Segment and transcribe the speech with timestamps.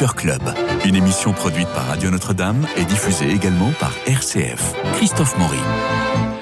[0.00, 0.40] Cœur Club,
[0.86, 4.72] une émission produite par Radio Notre-Dame et diffusée également par RCF.
[4.94, 5.58] Christophe Maury.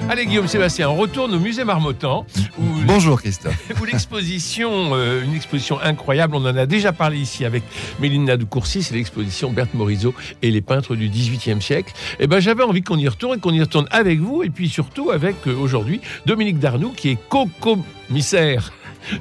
[0.09, 2.25] Allez Guillaume Sébastien, on retourne au musée Marmottan.
[2.57, 3.61] Où, Bonjour Christophe.
[3.81, 7.65] Où l'exposition, euh, une exposition incroyable, on en a déjà parlé ici avec
[7.99, 11.93] Mélina de Courcy, c'est l'exposition Berthe Morisot et les peintres du XVIIIe siècle.
[12.21, 15.11] Et ben j'avais envie qu'on y retourne, qu'on y retourne avec vous et puis surtout
[15.11, 18.71] avec euh, aujourd'hui Dominique Darnoux qui est co-commissaire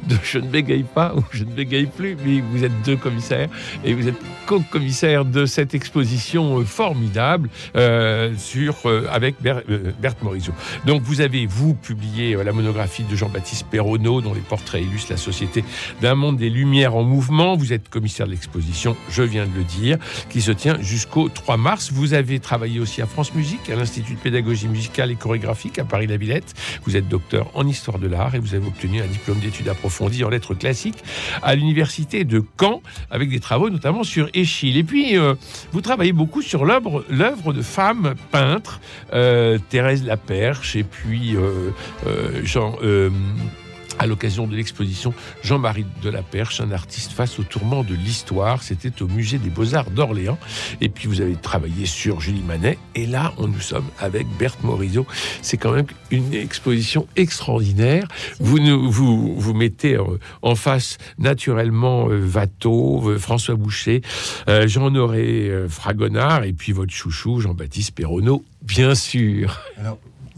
[0.08, 3.50] de je ne bégaye pas ou je ne bégaye plus, mais vous êtes deux commissaires
[3.84, 8.34] et vous êtes co-commissaire de cette exposition euh, formidable euh,
[8.86, 9.62] euh, avec Ber,
[10.00, 10.54] Berthe Morisot.
[10.86, 15.18] Donc vous avez, vous, publié la monographie de Jean-Baptiste Perronneau dont les portraits illustrent la
[15.18, 15.64] société
[16.02, 17.56] d'un monde des lumières en mouvement.
[17.56, 19.98] Vous êtes commissaire de l'exposition, je viens de le dire,
[20.30, 21.92] qui se tient jusqu'au 3 mars.
[21.92, 25.84] Vous avez travaillé aussi à France Musique, à l'Institut de pédagogie musicale et chorégraphique à
[25.84, 26.54] Paris-la-Villette.
[26.86, 30.24] Vous êtes docteur en histoire de l'art et vous avez obtenu un diplôme d'études approfondies
[30.24, 31.04] en lettres classiques
[31.42, 34.78] à l'université de Caen, avec des travaux notamment sur Échille.
[34.78, 35.36] Et puis, euh,
[35.72, 38.80] vous travaillez beaucoup sur l'œuvre l'œuvre de femmes peintres,
[39.14, 41.72] euh, Thérèse Laperche et puis euh,
[42.06, 42.76] euh, Jean.
[44.00, 48.64] À l'occasion de l'exposition Jean-Marie de la Perche, un artiste face au tourment de l'histoire.
[48.64, 50.38] C'était au musée des Beaux-Arts d'Orléans.
[50.82, 52.78] Et puis vous avez travaillé sur Julie Manet.
[52.96, 55.06] Et là, on nous sommes avec Berthe Morisot.
[55.42, 58.08] C'est quand même une exposition extraordinaire.
[58.40, 64.02] Vous nous, vous, mettez euh, en face naturellement euh, Watteau, euh, François Boucher,
[64.48, 69.62] Jean-Honoré euh, Fragonard et puis votre chouchou Jean-Baptiste Perronneau, bien sûr.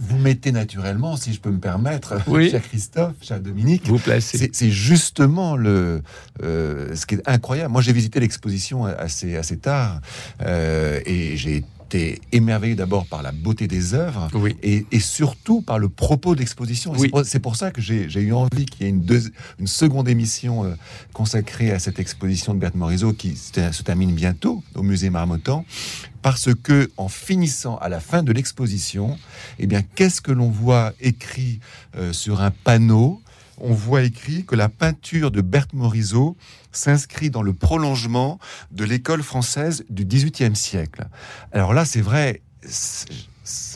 [0.01, 2.49] Vous mettez naturellement, si je peux me permettre, Oui.
[2.49, 4.49] cher Christophe, cher Dominique, Vous placez.
[4.53, 6.01] c'est justement le,
[6.41, 7.71] euh, ce qui est incroyable.
[7.73, 9.99] Moi, j'ai visité l'exposition assez, assez tard
[10.41, 14.55] euh, et j'ai été émerveillé d'abord par la beauté des œuvres Oui.
[14.61, 16.93] et, et surtout par le propos d'exposition.
[16.95, 17.09] Oui.
[17.23, 20.65] c'est pour- ça que j'ai eu envie qu'il y ait une, deuxi- une seconde émission
[20.65, 20.75] euh,
[21.13, 25.65] consacrée à cette exposition de Berthe Morisot qui se, se termine bientôt au musée Marmottan.
[26.21, 29.17] Parce que en finissant à la fin de l'exposition,
[29.57, 31.59] eh bien, qu'est-ce que l'on voit écrit
[31.97, 33.21] euh, sur un panneau
[33.61, 36.37] On voit écrit que la peinture de Berthe Morisot
[36.71, 38.39] s'inscrit dans le prolongement
[38.71, 41.07] de l'école française du XVIIIe siècle.
[41.51, 42.41] Alors là, c'est vrai,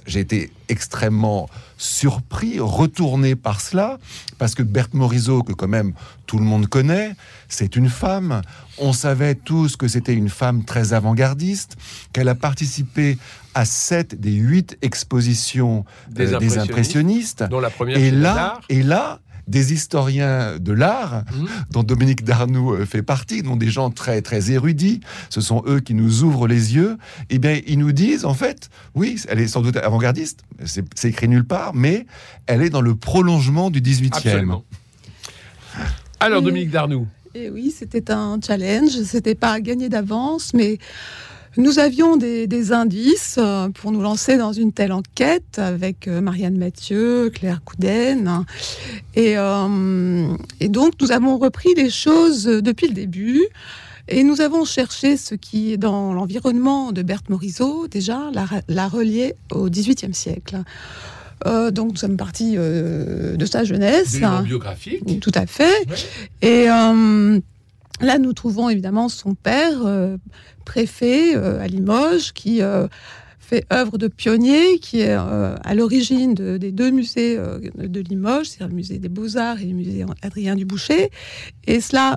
[0.06, 3.98] j'ai été extrêmement surpris, retourné par cela,
[4.38, 5.94] parce que Berthe Morisot, que quand même
[6.26, 7.16] tout le monde connaît,
[7.50, 8.42] c'est une femme.
[8.78, 11.78] On savait tous que c'était une femme très avant-gardiste,
[12.12, 13.18] qu'elle a participé
[13.54, 18.82] à sept des huit expositions Des euh, des impressionnistes, dont la première Et là, et
[18.82, 21.48] là, des historiens de l'art, Mhm.
[21.72, 25.80] dont Dominique Darnoux euh, fait partie, dont des gens très très érudits, ce sont eux
[25.82, 26.98] qui nous ouvrent les yeux.
[27.30, 31.10] Eh bien, ils nous disent en fait, oui, elle est sans doute avant-gardiste, c'est c'est
[31.10, 32.06] écrit nulle part, mais
[32.48, 34.16] elle est dans le prolongement du 18e.
[34.32, 34.64] Absolument.
[36.20, 36.42] Alors.
[36.42, 37.08] Dominique Darnoux.
[37.36, 38.92] Et oui, c'était un challenge.
[39.04, 40.78] C'était pas gagné d'avance, mais
[41.58, 46.22] nous avions des, des indices euh, pour nous lancer dans une telle enquête avec euh,
[46.22, 48.46] Marianne Mathieu, Claire Couden.
[49.16, 50.28] Et, euh,
[50.60, 53.42] et donc, nous avons repris les choses depuis le début.
[54.10, 58.88] Et nous avons cherché ce qui est dans l'environnement de Berthe Morisot, déjà, la, la
[58.90, 60.58] relier au XVIIIe siècle.
[61.46, 64.18] Euh, donc, nous sommes partis euh, de sa jeunesse.
[64.22, 64.44] Hein.
[64.44, 65.20] biographiques.
[65.20, 65.88] Tout à fait.
[65.90, 65.96] Ouais.
[66.42, 67.40] Et euh,
[68.02, 70.18] là, nous trouvons évidemment son père, euh,
[70.66, 72.88] préfet euh, à Limoges, qui euh,
[73.40, 78.70] fait œuvre de pionnier, qui est à l'origine de- des deux musées de Limoges, c'est-à-dire
[78.70, 81.12] le musée des Beaux-Arts et le musée Adrien Duboucher.
[81.68, 82.16] Et cela,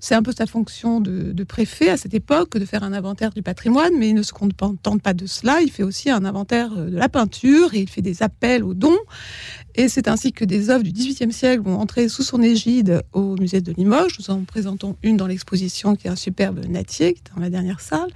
[0.00, 3.30] c'est un peu sa fonction de, de préfet à cette époque, de faire un inventaire
[3.30, 6.70] du patrimoine, mais il ne se contente pas de cela, il fait aussi un inventaire
[6.76, 8.98] euh, de la peinture et il fait des appels aux dons.
[9.74, 13.36] Et c'est ainsi que des œuvres du XVIIIe siècle vont entrer sous son égide au
[13.36, 14.18] musée de Limoges.
[14.18, 17.48] Nous en présentons une dans l'exposition qui est un superbe natier, qui est dans la
[17.48, 18.10] dernière salle,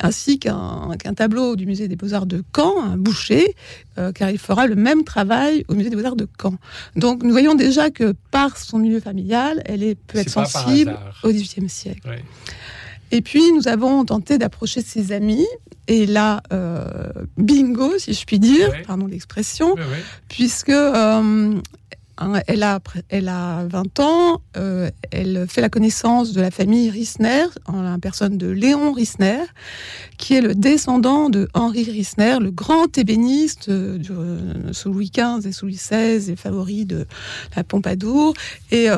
[0.00, 3.54] ainsi qu'un tableau du musée des Beaux-Arts de Caen, un boucher,
[3.98, 6.56] euh, car il fera le même travail au musée des Beaux-Arts de Caen.
[6.96, 10.42] Donc nous voyons déjà que par son milieu familial, elle est, peut être C'est pas
[10.42, 11.30] par sensible hasard.
[11.30, 12.08] au XVIIIe siècle.
[12.08, 12.24] Ouais.
[13.12, 15.46] Et puis, nous avons tenté d'approcher ses amis.
[15.88, 16.88] Et là, euh,
[17.36, 18.82] bingo, si je puis dire, Ouais.
[18.86, 19.82] pardon l'expression, Ouais,
[20.28, 21.54] puisque euh,
[22.48, 27.44] elle, a, elle a 20 ans, euh, elle fait la connaissance de la famille Rissner,
[27.66, 29.38] en la personne de Léon Rissner,
[30.18, 34.10] qui est le descendant de Henri Rissner, le grand ébéniste du-
[34.72, 37.06] sous Louis XV et sous Louis XVI, et favori de
[37.54, 38.34] la Pompadour.
[38.72, 38.88] Et,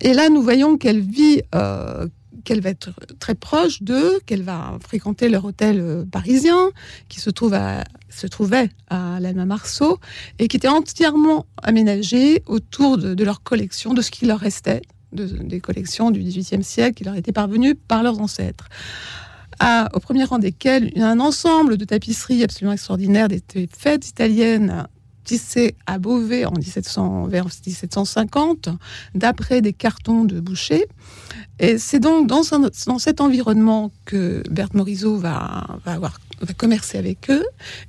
[0.00, 2.06] et là, nous voyons qu'elle vit, euh,
[2.44, 6.70] qu'elle va être très proche d'eux, qu'elle va fréquenter leur hôtel euh, parisien,
[7.08, 9.98] qui se, trouvait à l'Alma Marceau,
[10.38, 14.82] et qui était entièrement aménagé autour de, leur collection, de ce qui leur restait
[15.12, 18.68] des collections du XVIIIe siècle qui leur étaient parvenues par leurs ancêtres.
[19.94, 23.42] Au premier rang desquels un ensemble de tapisseries absolument extraordinaires des
[23.74, 24.86] fêtes italiennes
[25.86, 28.68] à Beauvais en 1700, vers 1750,
[29.14, 30.86] d'après des cartons de boucher.
[31.58, 32.42] Et c'est donc dans,
[32.86, 37.44] dans, cet environnement que Berthe Morisot va, va avoir va commercer avec eux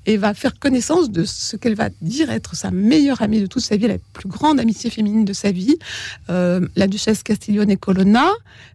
[0.05, 3.63] et va faire connaissance de ce qu'elle va dire être sa meilleure amie de toute
[3.63, 5.77] sa vie, la plus grande amitié féminine de sa vie,
[6.29, 8.29] euh, la duchesse Castiglione Colonna,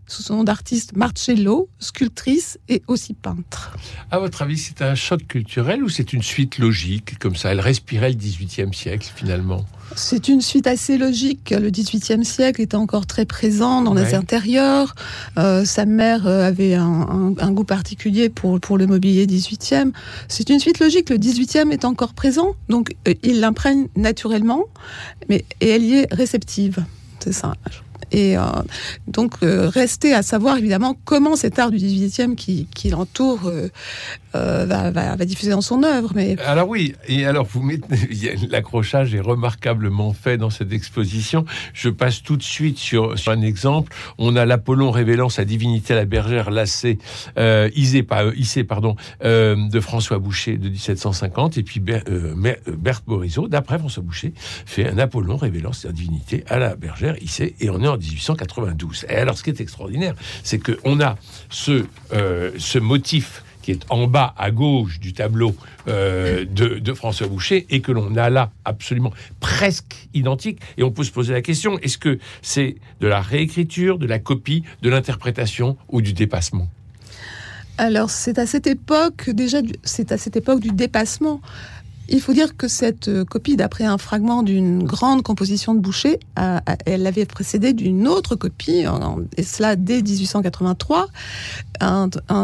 [0.06, 3.76] sous son nom d'artiste Marcello, sculptrice et aussi peintre.
[4.10, 7.52] À votre avis, c'est un choc culturel ou c'est une suite logique comme ça?
[7.52, 9.64] Elle respirait le XVIIIe siècle finalement?
[9.96, 11.50] C'est une suite assez logique.
[11.50, 14.94] Le XVIIIe siècle était encore très présent dans les intérieurs.
[15.38, 19.92] Euh, sa mère euh, avait un, goût particulier pour, pour le mobilier XVIIIe.
[20.28, 21.10] C'est une suite logique.
[21.10, 24.64] Le XVIIIe est encore présent, donc euh, il l'imprègne naturellement,
[25.28, 26.84] mais et elle y est réceptive.
[27.20, 27.54] C'est ça.
[28.12, 28.42] Et euh,
[29.08, 33.68] donc, euh, rester à savoir évidemment comment cet art du 18e qui, qui l'entoure euh,
[34.34, 36.12] va, va, diffuser dans son œuvre.
[36.14, 36.36] Mais...
[36.40, 41.44] Alors oui, et alors vous mettez, l'accrochage est remarquablement fait dans cette exposition.
[41.72, 43.94] Je passe tout de suite sur, un exemple.
[44.18, 46.98] On a l'Apollon révélant sa divinité à la bergère lacée,
[47.36, 51.58] Isée, pas, Issée, pardon, de François Boucher de 1750.
[51.58, 54.32] Et puis Berthe Morisot, d'après François Boucher,
[54.66, 57.54] fait un Apollon révélant sa divinité à la bergère Issée.
[57.60, 59.06] Et on est en 1892.
[59.08, 61.16] Et alors, ce qui est extraordinaire, c'est qu'on a
[62.12, 65.56] euh, ce motif qui est en bas à gauche du tableau
[65.88, 70.60] euh, de, François Boucher et que l'on a là absolument presque identique.
[70.76, 74.18] Et on peut se poser la question est-ce que c'est de la réécriture, de la
[74.18, 76.68] copie, de l'interprétation ou du dépassement?
[77.78, 81.40] Alors c'est à cette époque déjà c'est à cette époque du dépassement
[82.08, 86.20] il faut dire que cette euh, copie, d'après un fragment d'une grande composition de Boucher,
[86.84, 88.84] elle avait précédé d'une autre copie,
[89.36, 91.08] et cela dès 1883.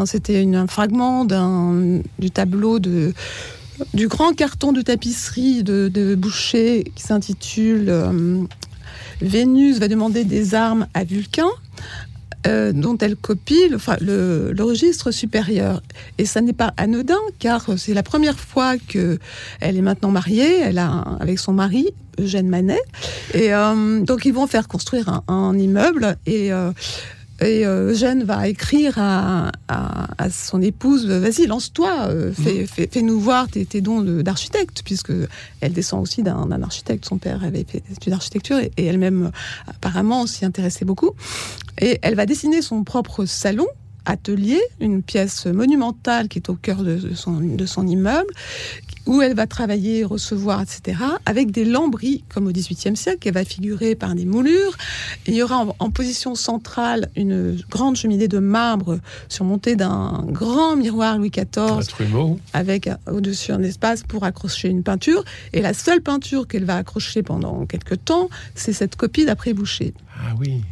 [0.07, 3.13] C'était un fragment du tableau de,
[3.95, 8.43] du grand carton de tapisserie de, Boucher qui s'intitule euh,
[9.21, 11.49] Vénus va demander des armes à Vulcain.
[12.47, 15.83] Euh, dont elle copie le, le, registre supérieur.
[16.17, 19.19] Et ça n'est pas anodin, car c'est la première fois que
[19.61, 21.89] elle est maintenant mariée, elle a avec son mari
[22.19, 22.81] Eugène Manet,
[23.35, 26.17] et euh, donc ils vont faire construire un, immeuble.
[26.25, 26.73] Et euh,
[27.41, 29.51] et euh, Eugène va écrire à,
[30.31, 32.67] son épouse Vas-y, lance-toi, euh, mhm.
[32.67, 35.13] fais-nous voir tes, dons d'architecte, puisque
[35.61, 37.07] elle descend aussi d'un architecte.
[37.07, 39.31] Son père avait fait des études d'architecture et, elle-même,
[39.67, 41.13] apparemment, s'y intéressait beaucoup.
[41.81, 43.67] Et elle va dessiner son propre salon
[44.07, 48.33] atelier, une pièce monumentale qui est au cœur de, son, de son immeuble,
[49.11, 53.45] où elle va travailler, recevoir, etc., avec des lambris, comme au XVIIIe siècle, elle va
[53.45, 54.77] figurer par des moulures.
[55.27, 61.19] il y aura en, position centrale une grande cheminée de marbre surmontée d'un grand miroir
[61.19, 61.93] Louis XIV,
[62.53, 65.25] avec au-dessus un espace pour accrocher une peinture.
[65.53, 69.93] Et la seule peinture qu'elle va accrocher pendant quelques temps, c'est cette copie d'après Boucher.
[70.15, 70.63] Ah oui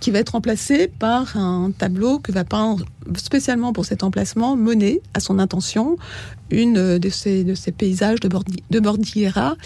[0.00, 2.84] qui va être remplacé par un tableau que va peindre
[3.16, 5.96] spécialement pour cet emplacement Monet à son intention,
[6.50, 8.28] une de ces, de ces paysages de,
[8.70, 9.56] de Bordiera.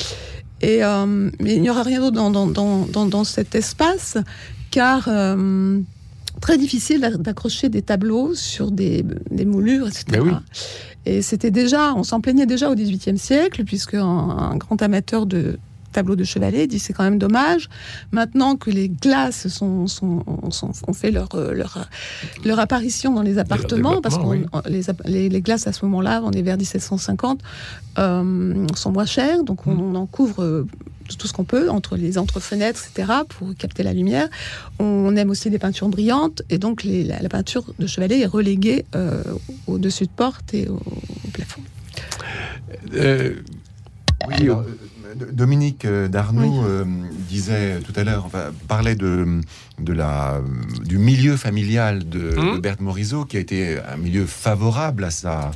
[0.60, 4.16] Et, euh, il n'y aura rien d'autre dans, dans, dans, dans, cet espace,
[4.70, 5.80] car euh,
[6.40, 10.22] très difficile d'accrocher des tableaux sur des, des moulures, etc.
[11.04, 15.58] Et c'était déjà, on s'en plaignait déjà au XVIIIe siècle, puisque un grand amateur de,
[15.92, 17.68] tableau de chevalet, dit c'est quand même dommage.
[18.10, 21.88] Maintenant que les glaces sont, sont, ont fait leur, euh, leur,
[22.44, 24.22] leur, apparition dans les appartements, parce que
[24.68, 27.40] les, les, glaces à ce moment-là, on est vers 1750,
[27.98, 29.96] euh, sont moins chères, donc on, mm.
[29.96, 30.66] en couvre euh,
[31.18, 34.28] tout ce qu'on peut entre les entre-fenêtres, etc., pour capter la lumière.
[34.78, 38.84] On aime aussi des peintures brillantes, et donc la, peinture de chevalet est reléguée
[39.66, 40.80] au-dessus de porte et au,
[41.32, 41.62] plafond.
[44.28, 44.48] oui,
[45.14, 46.84] Dominique euh, Darnoux euh,
[47.28, 49.40] disait tout à l'heure, enfin, parlait de,
[49.78, 50.40] de la,
[50.84, 52.54] du milieu familial de, mmh.
[52.54, 55.50] de Berthe Morisot, qui a été un milieu favorable à sa,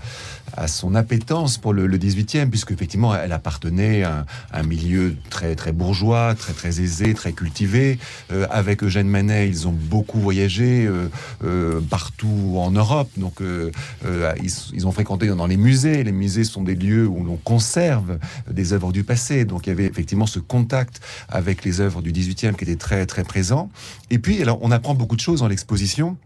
[0.56, 5.72] à son appétence pour le, 18e, puisque effectivement elle appartenait à, un milieu très très
[5.72, 7.98] bourgeois, très très aisé, très cultivé.
[8.32, 11.08] Euh, avec Eugène Manet, ils ont beaucoup voyagé euh,
[11.44, 16.04] euh, partout en Europe, donc ils, ont fréquenté dans les musées.
[16.04, 18.18] Les musées sont des lieux où l'on conserve
[18.50, 22.12] des œuvres du passé, donc il y avait effectivement ce contact avec les œuvres du
[22.12, 23.70] 18e qui était très très présent.
[24.10, 26.16] Et puis alors, on apprend beaucoup de choses dans l'exposition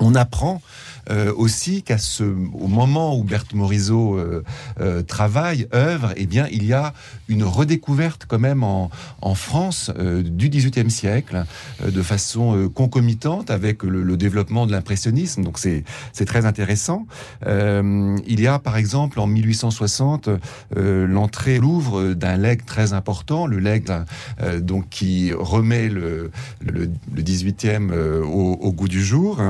[0.00, 0.60] on apprend
[1.10, 4.42] euh, aussi qu'à ce, au moment où Berthe Morisot euh,
[4.80, 6.94] euh, travaille, œuvre, eh bien, il y a
[7.28, 11.44] une redécouverte quand même en, en France du XVIIIe siècle,
[11.84, 15.42] de façon concomitante avec le, développement de l'impressionnisme.
[15.42, 17.06] Donc c'est c'est très intéressant.
[17.46, 20.28] il y a par exemple en 1860
[20.76, 23.90] l'entrée Louvre d'un legs très important, le legs
[24.60, 29.40] donc qui remet le, le, le 18e au, au, goût du jour.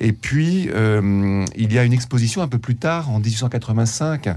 [0.00, 4.28] Et puis euh, il y a une exposition un peu plus tard, en 1885,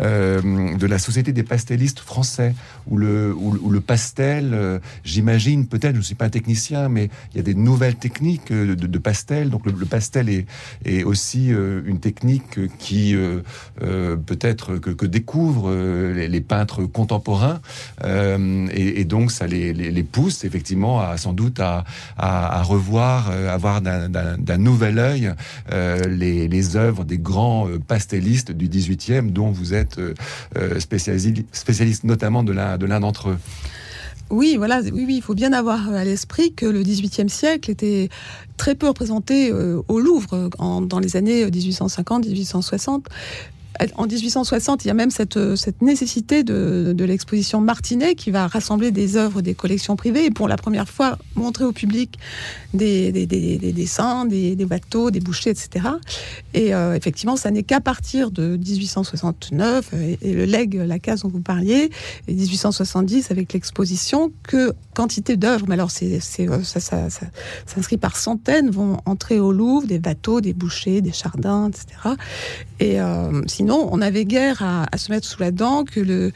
[0.00, 2.54] euh, de la Société des pastellistes français,
[2.88, 7.10] où le, où, le pastel, euh, j'imagine, peut-être, je ne suis pas un technicien, mais
[7.32, 9.50] il y a des nouvelles techniques de, pastel.
[9.50, 10.46] Donc le, pastel est,
[10.84, 13.16] est aussi une technique qui
[13.78, 15.74] peut-être que, découvrent
[16.14, 17.60] les, peintres contemporains,
[18.04, 21.84] et, donc ça les, les, pousse effectivement à sans doute à,
[22.16, 25.34] à, revoir, avoir d'un nouvel œil
[26.08, 30.14] les, œuvres des grands euh, pastellistes du 18e, dont vous êtes euh,
[30.56, 33.38] euh, spécialiste, spécialiste notamment de l'un de l'un d'entre eux.
[34.30, 38.08] Oui, voilà, oui, oui, il faut bien avoir à l'esprit que le XVIIIe siècle était
[38.56, 43.02] très peu représenté au Louvre dans les années 1850-1860
[43.96, 48.90] en 1860, il y a même cette, euh, nécessité de, l'exposition Martinet qui va rassembler
[48.90, 52.18] des œuvres des collections privées et pour la première fois montrer au public
[52.74, 55.86] des, des, des, des dessins, des, bateaux, des bouchers, etc.
[56.54, 61.22] Et euh, effectivement, ça n'est qu'à partir de 1869 et, et, le leg, la case
[61.22, 61.90] dont vous parliez,
[62.28, 67.08] et 1870 avec l'exposition que quantité d'œuvres, mais alors c'est, euh, ça, ça,
[67.66, 71.86] s'inscrit par centaines, vont entrer au Louvre, des bateaux, des bouchers, des chardins, etc.
[72.80, 76.32] Et euh, sinon, on avait guère à, à, se mettre sous la dent que, le,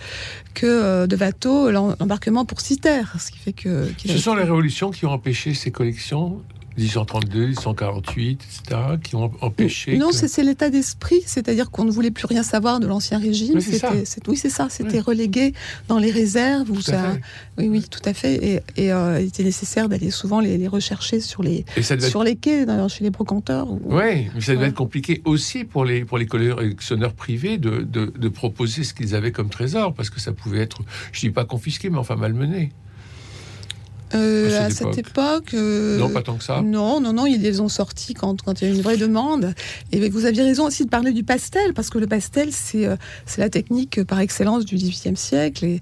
[0.54, 3.88] que euh, de bateaux, l'embarquement pour Citer, ce qui fait que...
[4.06, 6.40] Ce sont les révolutions qui ont empêché ces collections
[6.78, 9.96] 1832, 1848, etc., qui ont empêché.
[9.96, 13.56] Non, c'est l'état d'esprit, c'est-à-dire qu'on ne voulait plus rien savoir de l'ancien régime.
[13.56, 14.68] Oui, c'est ça.
[14.70, 15.54] C'était relégué
[15.88, 16.70] dans les réserves.
[16.70, 17.16] Où ça...
[17.58, 18.62] Oui, oui, tout à fait.
[18.76, 21.64] Et, euh, il était nécessaire d'aller souvent les, rechercher sur les,
[22.00, 23.68] sur les quais, chez les brocanteurs.
[23.84, 28.06] Oui, mais ça devait être compliqué aussi pour les, pour les collectionneurs privés de, de,
[28.06, 30.78] de proposer ce qu'ils avaient comme trésor, parce que ça pouvait être,
[31.12, 32.72] je dis pas confisqué, mais enfin malmené.
[34.14, 36.62] Euh, à cette époque, euh, non, pas tant que ça.
[36.62, 39.54] Non, non, non, ils les ont sortis quand, quand il y a une vraie demande.
[39.92, 42.96] Et vous aviez raison aussi de parler du pastel, parce que le pastel, c'est euh,
[43.26, 45.64] c'est la technique par excellence du XVIIIe siècle.
[45.64, 45.80] Et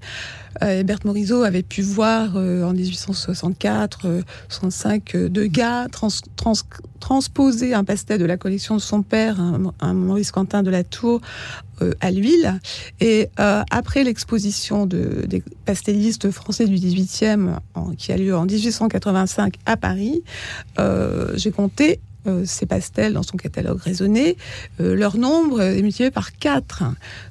[0.63, 6.53] euh, Berthe Morisot avait pu voir en 1864, 65, Degas trans, trans,
[6.99, 11.21] transposer un pastel de la collection de son père, un, Maurice Quentin de la Tour,
[11.99, 12.59] à l'huile.
[12.99, 17.57] Et après l'exposition de, des pastellistes français du 18e,
[17.97, 20.23] qui a lieu en 1885 à Paris,
[20.79, 22.04] euh, j'ai compté euh,
[22.45, 24.37] ces pastels dans son catalogue raisonné,
[24.79, 26.83] euh, leur nombre est multiplié par 4.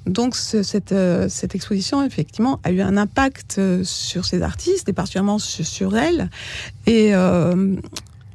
[0.06, 0.94] Donc cette,
[1.28, 6.30] cette, exposition, effectivement, a eu un impact sur ces artistes, et particulièrement sur, sur elle.
[6.86, 7.12] Et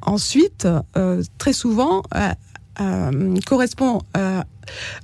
[0.02, 0.66] ensuite,
[1.38, 2.02] très souvent,
[3.46, 4.44] correspond à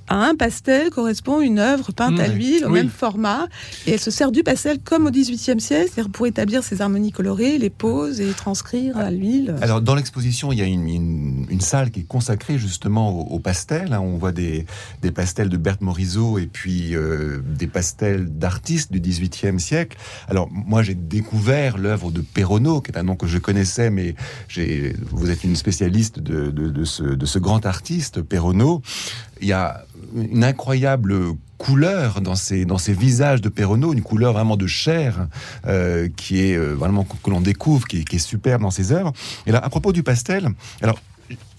[0.07, 3.47] à un pastel correspond une œuvre peinte à l'huile au même format
[3.85, 7.11] et elle se sert du pastel comme au XVIIIe siècle, c'est-à-dire pour établir ces harmonies
[7.11, 9.55] colorées, les poses et transcrire à l'huile.
[9.61, 13.93] Alors dans l'exposition, il y a une, une, salle qui est consacrée justement au, pastel.
[13.93, 13.99] Hein.
[13.99, 14.65] On voit des,
[15.01, 19.97] des, pastels de Berthe Morisot et puis euh, des pastels d'artistes du XVIIIe siècle.
[20.29, 24.15] Alors moi j'ai découvert l'œuvre de Perronneau, qui est un nom que je connaissais, mais
[25.11, 28.81] vous êtes une spécialiste de, de, de, ce, de ce grand artiste, Perronneau.
[29.41, 29.83] Il y a
[30.15, 31.15] une incroyable
[31.57, 35.27] couleur dans ces, dans ces visages de Perronneau, une couleur vraiment de chair
[35.65, 39.11] euh, qui est euh, vraiment que l'on découvre, qui, qui, est superbe dans ses œuvres.
[39.45, 40.49] Et là, à propos du pastel,
[40.81, 40.99] alors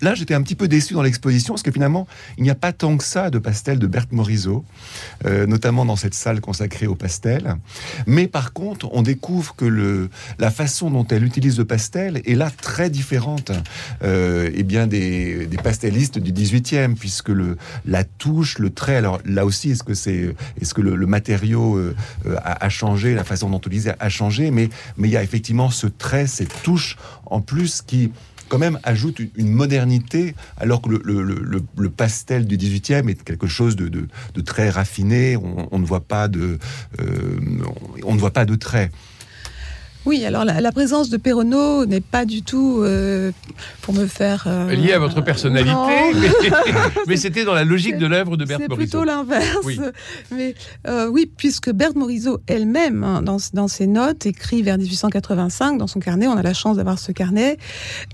[0.01, 2.07] là, j'étais un petit peu déçu dans l'exposition parce que finalement,
[2.37, 4.65] il n'y a pas tant que ça de pastel de Berthe Morisot,
[5.25, 7.57] euh, notamment dans cette salle consacrée au pastel.
[8.07, 10.09] Mais par contre, on découvre que
[10.39, 13.53] la façon dont elle utilise le pastel est là très différente
[14.03, 17.33] euh, et bien des, pastelistes du 18e, puisque
[17.85, 21.95] la touche, le trait, alors là aussi, est-ce que, le, matériau euh,
[22.45, 25.71] a, changé, la façon dont on l'utilise a changé, mais, mais il y a effectivement
[25.71, 26.97] ce trait, cette touche
[27.27, 28.11] en plus qui
[28.49, 34.09] quand même ajoute une, modernité, alors que le, pastel du 18e est quelque chose de,
[34.45, 35.37] très raffiné.
[35.37, 36.59] On, ne voit pas de,
[37.01, 37.39] euh,
[38.05, 38.93] on ne voit pas de traits.
[40.07, 43.31] Oui, alors la, la présence de Perronneau n'est pas du tout euh,
[43.83, 44.45] pour me faire.
[44.47, 45.71] euh, Lié à votre personnalité,
[46.15, 46.51] mais,
[47.09, 48.91] mais c'était dans la logique de l'œuvre de Berthe C'est Morisot.
[48.91, 49.59] plutôt l'inverse.
[49.65, 49.79] Oui.
[50.31, 50.55] Mais
[50.87, 55.87] euh, oui, puisque Berthe Morisot elle-même, hein, dans, dans ses notes, écrit vers 1885 dans
[55.87, 57.59] son carnet, on a la chance d'avoir ce carnet,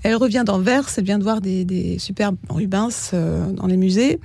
[0.03, 4.19] elle revient d'Anvers, elle vient de voir des, des superbes Rubens euh, dans les musées,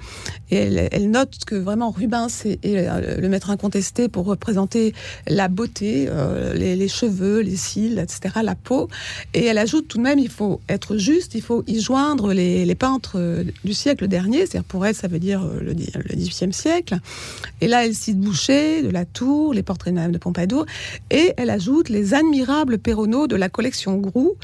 [0.51, 4.93] et elle, elle note que vraiment Rubens est, est, le maître incontesté pour représenter
[5.29, 6.09] la beauté,
[6.55, 8.89] les, les cheveux, les cils, etc., la peau.
[9.35, 12.65] Et elle ajoute tout de même, il faut être juste, il faut y joindre les,
[12.65, 16.15] les peintres euh, du siècle dernier, c'est-à-dire pour elle, ça veut dire euh, le, le
[16.17, 16.99] 18e siècle.
[17.61, 20.67] Et là, elle cite Boucher, de la Tour, les portraits de Madame de Pompadour,
[21.11, 24.35] et elle ajoute les admirables Perronneaux de la collection Grou,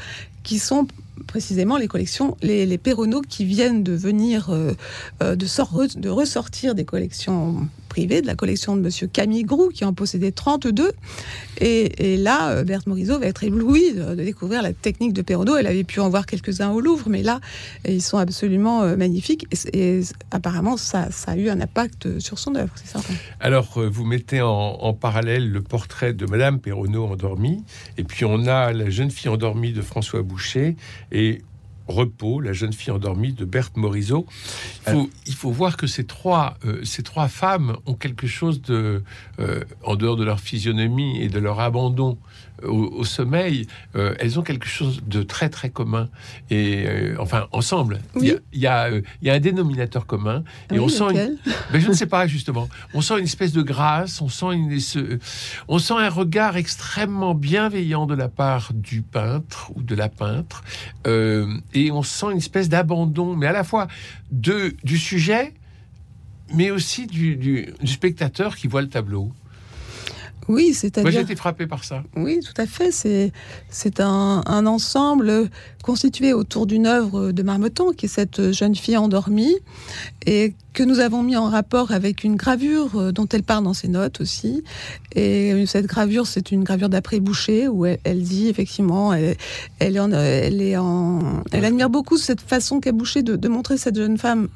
[0.43, 0.87] qui sont
[1.27, 2.79] précisément les collections, les, les
[3.27, 4.73] qui viennent de venir, euh,
[5.35, 9.83] de, sor- de ressortir des collections privées, de la collection de Monsieur Camille Grou, qui
[9.83, 10.91] en possédait 32.
[11.59, 15.57] Et, et là, euh, Berthe Morisot va être éblouie de, découvrir la technique de Perronneau.
[15.57, 17.39] Elle avait pu en voir quelques-uns au Louvre, mais là,
[17.87, 19.47] ils sont absolument euh, magnifiques.
[19.73, 23.15] Et, apparemment, ça, a eu un impact sur son œuvre, c'est certain.
[23.39, 27.63] Alors, euh, vous mettez en, parallèle le portrait de Madame Perronneau endormie,
[27.97, 30.75] et puis on a la jeune fille endormie de François Boucher,
[31.87, 34.25] Repos, la jeune fille endormie de Berthe Morisot.
[34.87, 39.03] Il faut, voir que ces trois, euh, ces trois femmes ont quelque chose de,
[39.39, 42.17] euh, en dehors de leur physionomie et de leur abandon
[42.63, 46.09] au, au sommeil, euh, elles ont quelque chose de très très commun.
[46.49, 48.39] Et euh, enfin, ensemble, il y a- Oui.
[48.53, 50.43] il y, a, euh, il y a un dénominateur commun.
[50.71, 51.37] Et Oui, on sent une,
[51.71, 52.67] ben, je ne sais pas justement.
[52.93, 55.19] On sent une espèce de grâce, on sent, une, ce-
[55.67, 60.63] on sent un regard extrêmement bienveillant de la part du peintre ou de la peintre,
[61.05, 63.87] euh, et on sent une espèce d'abandon, mais à la fois
[64.31, 65.53] de, du sujet,
[66.53, 69.31] mais aussi du, du- du spectateur qui voit le tableau.
[70.47, 71.19] Oui, Moi, j'ai c'est-à-dire.
[71.21, 72.03] été frappé par ça.
[72.15, 72.91] Oui, tout à fait.
[72.91, 73.31] C'est
[73.69, 75.49] c'est un, un ensemble
[75.91, 79.55] constitué autour d'une œuvre de Marmottan, qui est cette jeune fille endormie,
[80.25, 83.73] et que nous avons mis en rapport avec une gravure euh, dont elle parle dans
[83.73, 84.63] ses notes aussi.
[85.15, 89.37] Et cette gravure, c'est une gravure d'après Boucher, où elle, elle dit effectivement, elle,
[89.79, 93.47] elle, est en, elle, est en- elle admire beaucoup cette façon qu'a Boucher de, de
[93.47, 94.49] montrer cette jeune femme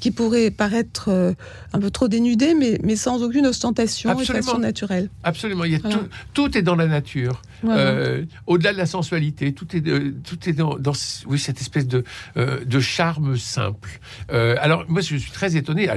[0.00, 1.32] qui pourrait paraître euh,
[1.74, 4.44] un peu trop dénudée, mais, mais sans aucune ostentation et Absolument.
[4.46, 5.10] façon naturelle.
[5.24, 5.64] Absolument.
[5.64, 5.96] Il y a Voilà.
[5.98, 7.42] tout, tout est dans la nature.
[7.62, 7.80] Voilà.
[7.80, 10.92] Euh, Au-delà de la sensualité, tout est, tout est dans, dans
[11.26, 12.04] oui, cette espèce de,
[12.36, 14.00] euh, de charme simple.
[14.32, 15.96] Euh, alors, moi, je suis très étonné ah,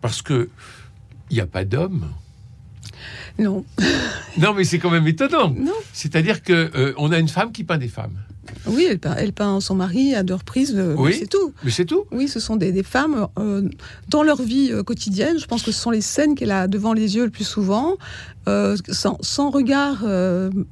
[0.00, 0.48] parce que
[1.30, 2.06] il n'y a pas d'homme.
[3.38, 3.64] Non,
[4.38, 5.54] Non, mais c'est quand même étonnant.
[5.92, 8.16] C'est-à-dire que euh, on a une femme qui peint des femmes.
[8.66, 11.16] Oui, elle peint, elle peint son mari à deux reprises, euh, Oui.
[11.18, 11.52] c'est tout.
[11.64, 12.04] Mais c'est tout.
[12.12, 13.68] Oui, ce sont des, des femmes euh,
[14.08, 15.38] dans leur vie quotidienne.
[15.38, 17.96] Je pense que ce sont les scènes qu'elle a devant les yeux le plus souvent,
[18.46, 20.04] sans, sans regard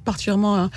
[0.05, 0.70] particulièrement f-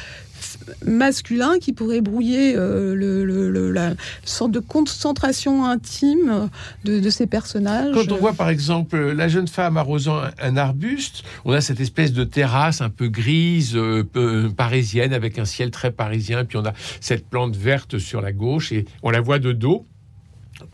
[0.85, 6.49] masculin qui pourrait brouiller euh, le, le- le- la sorte de concentration intime
[6.83, 7.93] de, de ces personnages.
[7.93, 11.79] Quand on voit par exemple la jeune femme arrosant un, un arbuste, on a cette
[11.79, 16.57] espèce de terrasse un peu grise, euh, peu- parisienne, avec un ciel très parisien, puis
[16.57, 19.85] on a cette plante verte sur la gauche et on la voit de dos.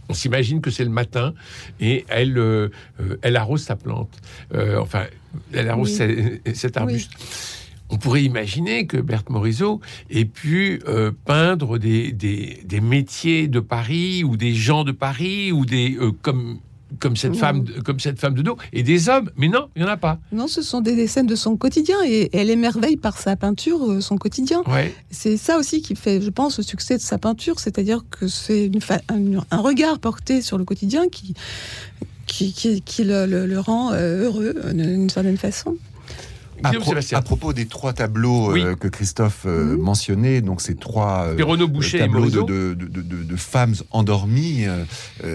[0.10, 1.34] On s'imagine que c'est le matin
[1.80, 4.12] et elle, euh, euh, elle arrose sa plante.
[4.54, 5.06] Euh, enfin,
[5.54, 6.42] elle arrose Oui.
[6.54, 7.12] cet arbuste.
[7.92, 13.60] On pourrait imaginer que Berthe Morisot ait pu euh, peindre des, des, des métiers de
[13.60, 16.60] Paris ou des gens de Paris ou des euh, comme
[17.00, 19.30] comme cette femme de- comme cette femme de dos et des hommes.
[19.38, 20.20] Mais non, il y en a pas.
[20.34, 24.02] Non, ce sont des, scènes de son quotidien et, elle émerveille par sa peinture euh,
[24.02, 24.62] son quotidien.
[24.68, 24.94] Ouais.
[25.10, 28.70] C'est ça aussi qui fait, je pense, le succès de sa peinture, c'est-à-dire que c'est
[29.10, 31.34] un, regard porté sur le quotidien qui,
[32.28, 35.78] qui, qui, qui le, le- le rend heureux d'une certaine façon.
[36.64, 37.18] À, Guillaume pro- Sébastien.
[37.18, 38.62] à propos des trois tableaux Oui.
[38.62, 39.82] euh, que Christophe euh, Mhm.
[39.82, 42.44] mentionnait, donc ces trois euh, Boucher tableaux de, Morisot.
[42.46, 44.66] de, de- de- de femmes endormies,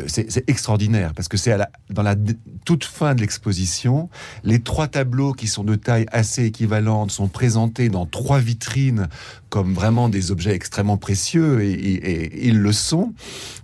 [0.07, 1.57] c'est extraordinaire parce que c'est
[1.91, 2.15] dans la
[2.65, 4.09] toute fin de l'exposition.
[4.45, 9.09] Les trois tableaux qui sont de taille assez équivalente sont présentés dans trois vitrines
[9.49, 13.13] comme vraiment des objets extrêmement précieux et, et- et ils le sont.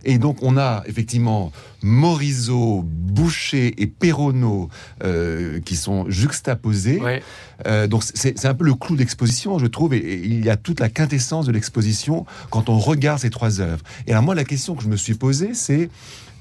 [0.04, 4.68] Et donc on a effectivement Morisot, Boucher et Perronneau
[5.04, 6.98] euh, qui sont juxtaposés.
[7.00, 7.22] Ouais.
[7.66, 10.80] Euh, donc c'est un peu le clou d'exposition, je trouve, et, il y a toute
[10.80, 13.82] la quintessence de l'exposition quand on regarde ces trois œuvres.
[14.06, 15.90] Et alors moi, la question que je me suis posée, c'est,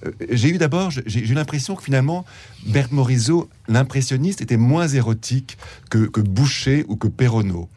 [0.06, 2.26] euh, j'ai eu d'abord, j'ai eu l'impression que finalement,
[2.66, 5.58] Berthe Morisot l'impressionniste était moins érotique
[5.90, 7.70] que, que Boucher ou que Perronneau.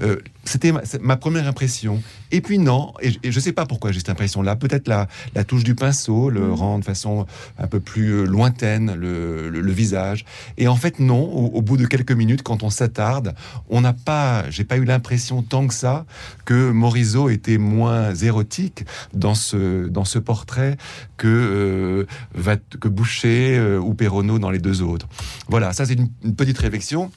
[0.00, 2.02] Euh, c'était ma, première impression.
[2.32, 4.56] Et puis non, et, je ne sais pas pourquoi j'ai cette impression-là.
[4.56, 6.52] Peut-être la, la, touche du pinceau le mm.
[6.52, 7.26] rend de façon
[7.58, 10.24] un peu plus euh, lointaine le, le, visage.
[10.58, 13.34] Et en fait non, au, bout de quelques minutes, quand on s'attarde,
[13.68, 16.06] on n'a pas, j'ai pas eu l'impression tant que ça
[16.44, 18.84] que Morisot était moins érotique
[19.14, 20.76] dans ce dans ce portrait
[21.16, 25.08] que euh, que Boucher euh, ou Perronneau dans les deux autres.
[25.48, 27.10] Voilà, ça c'est une, une petite réflexion.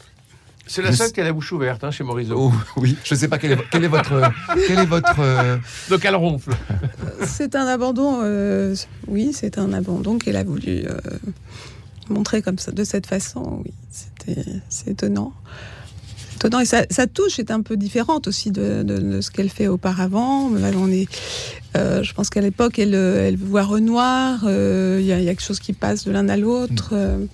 [0.67, 2.35] C'est la seule qui a la bouche ouverte hein, chez Morisot.
[2.37, 4.31] Oh, oui, je ne sais pas quel est, quel est votre.
[4.67, 5.57] quel est votre euh,
[5.89, 6.51] Donc elle ronfle.
[7.25, 8.75] C'est un abandon, euh,
[9.07, 10.97] oui, c'est un abandon qu'elle a voulu euh,
[12.09, 13.63] montrer comme ça, de cette façon.
[13.63, 13.71] Oui,
[14.69, 15.33] c'est étonnant.
[16.35, 16.59] étonnant.
[16.59, 20.49] Et sa, touche est un peu différente aussi de, ce qu'elle fait auparavant.
[20.49, 21.07] On est,
[21.75, 26.05] je pense qu'à l'époque, elle, elle, voit Renoir, il y, a quelque chose qui passe
[26.05, 26.95] de l'un à l'autre.
[26.95, 27.27] Mm.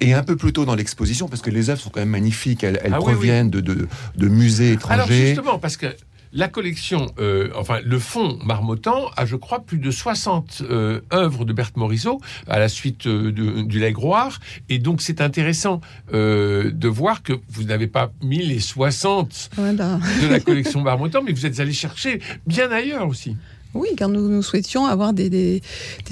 [0.00, 2.64] Et un peu plus tôt dans l'exposition, parce que les œuvres sont quand même magnifiques,
[2.64, 4.94] elles, ah proviennent De, de, musées étrangers.
[4.94, 5.86] Alors justement, parce que
[6.34, 11.44] la collection, euh, enfin le fonds Marmottan a, je crois, plus de 60 euh, œuvres
[11.44, 14.40] de Berthe Morisot à la suite euh, du Legroir.
[14.68, 15.80] Et donc c'est intéressant
[16.12, 21.46] de voir que vous n'avez pas mis les 60 de la collection Marmottan, mais vous
[21.46, 23.36] êtes allé chercher bien ailleurs aussi.
[23.74, 25.62] Oui, car nous, nous souhaitions avoir des, des,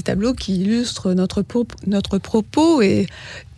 [0.04, 1.44] tableaux qui illustrent notre,
[1.86, 2.82] notre propos.
[2.82, 3.06] Et,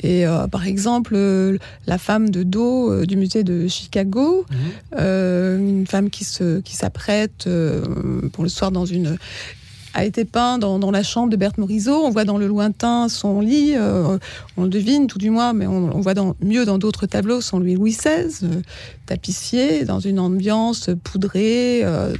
[0.04, 4.98] et euh, par exemple, euh, la femme de dos euh, du musée de Chicago, mhm.
[4.98, 9.16] une femme qui s'apprête qui pour le soir dans une
[9.96, 12.04] a été peint dans, la chambre de Berthe Morisot.
[12.04, 13.76] On voit dans le lointain son lit,
[14.56, 17.60] on le devine tout du moins, mais on, voit dans, mieux dans d'autres tableaux son
[17.60, 18.44] Louis XVI,
[19.06, 22.14] tapissier, dans une ambiance poudrée, euh,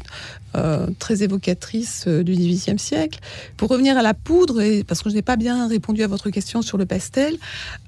[0.98, 3.20] très évocatrice euh, du XVIIIe siècle.
[3.56, 6.30] Pour revenir à la poudre, et parce que je n'ai pas bien répondu à votre
[6.30, 7.36] question sur le pastel,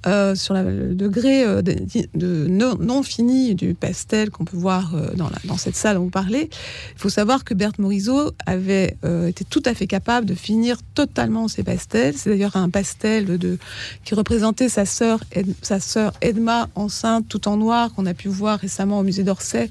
[0.06, 5.76] euh, sur le degré de, non, fini du pastel qu'on peut voir dans, dans, cette
[5.76, 6.48] salle dont vous parlez,
[6.94, 11.48] il faut savoir que Berthe Morisot avait été tout à fait capable de finir totalement
[11.48, 12.14] ses pastels.
[12.16, 13.58] C'est d'ailleurs un pastel de,
[14.04, 15.20] qui représentait sa sœur,
[15.62, 19.70] sa sœur Edma enceinte tout en noir qu'on a pu voir récemment au musée d'Orsay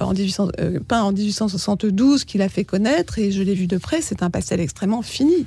[0.00, 3.78] en 1800, euh, peint en 1872 qu'il a fait connaître et je l'ai vu de
[3.78, 5.46] près, c'est un pastel extrêmement fini.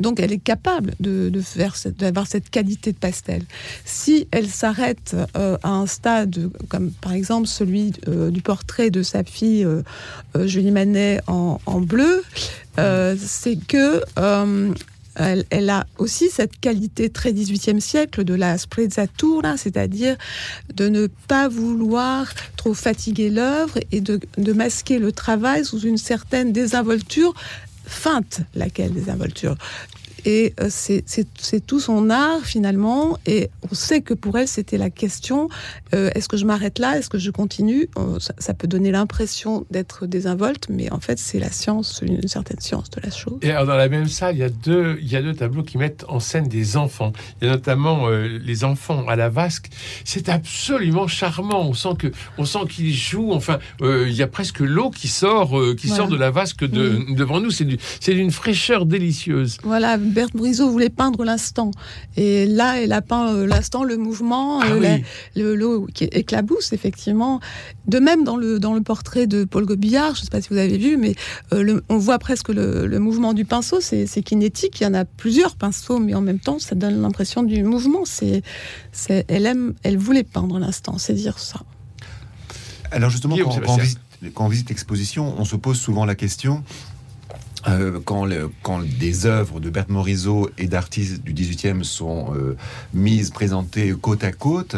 [0.00, 3.42] Donc elle est capable de, faire d'avoir cette qualité de pastel.
[3.84, 9.02] Si elle s'arrête euh, à un stade comme par exemple celui euh, du portrait de
[9.02, 9.66] sa fille
[10.44, 12.22] Julie Manet en, en bleu,
[12.76, 14.02] c'est que
[15.16, 20.16] elle, a aussi cette qualité très 18e siècle de la sprezzatura, c'est-à-dire
[20.74, 25.98] de ne pas vouloir trop fatiguer l'œuvre et de, de masquer le travail sous une
[25.98, 27.34] certaine désinvolture
[27.86, 29.56] feinte, laquelle désinvolture?
[30.26, 33.16] Et euh, c'est tout son art finalement.
[33.26, 35.48] Et on sait que pour elle, c'était la question
[35.94, 36.98] euh, est-ce que je m'arrête là?
[36.98, 37.88] Est-ce que je continue?
[37.96, 42.58] Euh, ça, peut donner l'impression d'être désinvolte, mais en fait, c'est la science, une certaine
[42.58, 43.38] science de la chose.
[43.42, 45.62] Et alors, dans la même salle, il y a deux, il y a deux tableaux
[45.62, 47.12] qui mettent en scène des enfants.
[47.40, 49.68] Il y a notamment les enfants à la vasque.
[50.04, 51.68] C'est absolument charmant.
[51.68, 53.32] On sent que, on sent qu'ils jouent.
[53.32, 57.40] Enfin, il y a presque l'eau qui sort, qui sort de la vasque de, devant
[57.40, 57.50] nous.
[57.50, 59.58] C'est d'une fraîcheur délicieuse.
[59.62, 61.70] Voilà Berthe Morisot voulait peindre l'instant.
[62.16, 67.38] Et là, elle a peint euh, l'instant, le mouvement, ah euh, l'eau qui éclabousse, effectivement.
[67.86, 70.48] De même, dans le, dans le portrait de Paul Gobillard, je ne sais pas si
[70.48, 71.14] vous avez vu, mais
[71.52, 74.80] euh, on voit presque le, mouvement du pinceau, c'est kinétique.
[74.80, 78.04] Il y en a plusieurs pinceaux, mais en même temps, ça donne l'impression du mouvement.
[78.06, 78.42] C'est,
[79.28, 81.60] elle, aime, elle voulait peindre l'instant, c'est dire ça.
[82.90, 83.60] Alors justement, quand,
[84.32, 86.64] quand on visite l'exposition, on se pose souvent la question
[87.68, 88.28] euh, quand,
[88.62, 92.56] quand, des œuvres de Berthe Morisot et d'artistes du 18e sont euh,
[92.94, 94.76] mises, présentées côte à côte,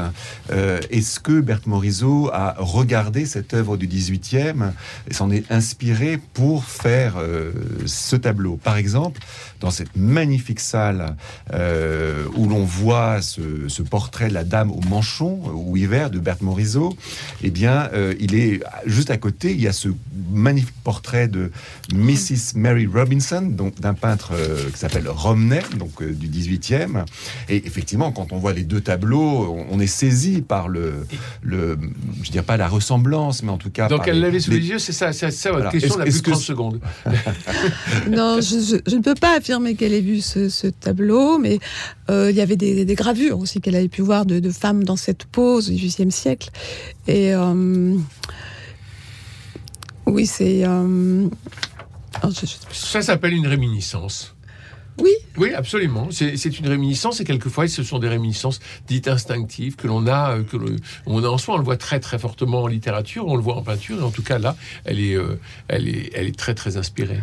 [0.51, 4.73] euh, est-ce que Berthe Morisot a regardé cette œuvre du 18e
[5.09, 7.17] et s'en est inspiré pour faire
[7.87, 8.57] ce tableau?
[8.57, 9.21] Par exemple,
[9.61, 11.17] dans cette magnifique salle
[11.53, 16.97] où l'on voit ce, portrait de la dame au manchon ou hiver de Berthe Morisot,
[17.43, 17.91] eh bien,
[18.21, 19.89] il est juste à côté, il y a ce
[20.31, 21.51] magnifique portrait de
[21.93, 22.55] Mrs.
[22.57, 27.05] Mary Robinson, donc d'un peintre euh, qui s'appelle Romney, donc euh, du 18e.
[27.49, 31.07] Et effectivement, quand on voit les deux tableaux, on, est saisi par le,
[31.43, 31.79] le,
[32.23, 33.89] je dirais pas la ressemblance, mais en tout cas.
[33.89, 34.67] Donc elle l'avait sous les...
[34.67, 36.31] yeux, c'est ça, c'est ça votre question la plus que...
[36.31, 36.81] 30 secondes.
[38.11, 39.37] non, je, ne peux pas
[39.77, 41.59] qu'elle ait vu ce, tableau, mais
[42.11, 45.25] euh, il y avait des, gravures aussi qu'elle avait pu voir de, femmes dans cette
[45.25, 46.51] pose du 18e siècle.
[47.07, 47.33] Et
[50.07, 50.65] oui, c'est
[52.73, 54.35] ça s'appelle une réminiscence.
[55.01, 55.13] Oui.
[55.37, 56.09] Oui, absolument.
[56.11, 58.59] C'est une réminiscence et quelquefois ce sont des réminiscences
[58.89, 61.55] dites instinctives que l'on a, euh, que le- on a en soi.
[61.55, 64.01] On le voit très très fortement en littérature, on le voit en peinture.
[64.01, 67.21] Et en tout cas là, elle est, euh, elle est, elle est très très inspirée.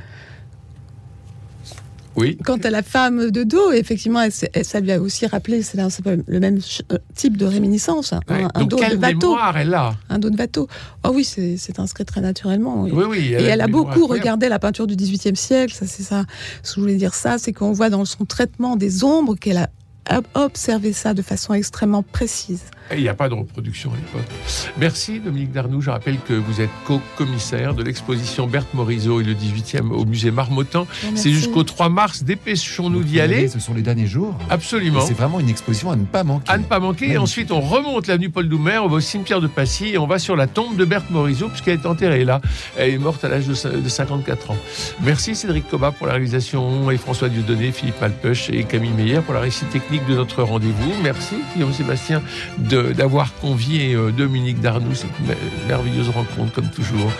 [2.17, 2.37] Oui.
[2.43, 5.61] Quant à la femme de dos, effectivement, elle, s'est- elle- ça lui a aussi rappelé,
[5.61, 6.59] c'est le même
[6.91, 8.45] euh, type de réminiscence, un, Ouais.
[8.53, 9.35] un dos de bateau.
[9.55, 10.67] elle a Un dos de bateau.
[11.03, 12.83] Oh oui, c'est inscrit très naturellement.
[12.83, 12.91] oui.
[12.93, 13.17] Oui, oui.
[13.37, 16.25] Et elle a beaucoup regardé la peinture du XVIIIe siècle, ça c'est ça.
[16.63, 19.57] Ce que je voulais dire ça, c'est qu'on voit dans son traitement des ombres qu'elle
[19.57, 19.69] a
[20.11, 22.63] ob- observé ça de façon extrêmement précise.
[22.91, 24.29] Et Il n'y a pas de reproduction à l'époque.
[24.77, 25.81] Merci Dominique Darnoux.
[25.81, 30.29] Je rappelle que vous êtes co-commissaire de l'exposition Berthe Morisot et le 18e au musée
[30.31, 30.85] Marmottan.
[31.15, 32.23] C'est jusqu'au 3 mars.
[32.23, 33.47] Dépêchons-nous d'y aller.
[33.47, 34.37] Ce sont les derniers jours.
[34.49, 35.01] Absolument.
[35.01, 36.51] C'est vraiment une exposition à ne pas manquer.
[36.51, 37.11] À ne pas manquer.
[37.11, 40.05] Et ensuite, on remonte l'avenue Paul Doumer, on va au cimetière de Passy et on
[40.07, 42.39] va sur la tombe de Berthe Morisot, puisqu'elle est enterrée là.
[42.77, 44.57] Elle est morte à l'âge de cin- de 54 ans.
[45.01, 49.33] Merci Cédric Coba pour la réalisation et François Dieudonné, Philippe Malpeuch et Camille Meyer pour
[49.33, 50.93] la récite technique de notre rendez-vous.
[51.03, 52.21] Merci Guillaume Sébastien
[52.57, 57.11] d'avoir convié euh, Dominique Darnoux, cette me- merveilleuse rencontre comme toujours.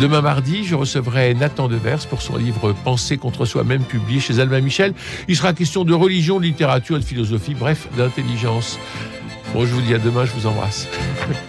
[0.00, 4.60] Demain mardi, je recevrai Nathan Devers pour son livre Penser contre soi-même publié chez Albin
[4.60, 4.92] Michel.
[5.28, 8.78] Il sera question de religion, de littérature, de philosophie, bref, d'intelligence.
[9.54, 10.88] Bon, je vous dis à demain, je vous embrasse.